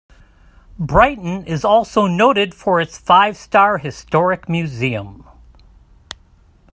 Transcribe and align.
Brighton 0.79 1.45
is 1.45 1.63
also 1.63 2.07
noted 2.07 2.55
for 2.55 2.81
its 2.81 2.97
five 2.97 3.37
star 3.37 3.77
historic 3.77 4.49
museum. 4.49 5.25